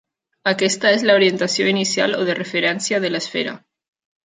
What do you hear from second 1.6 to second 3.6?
inicial o de referència de l'esfera.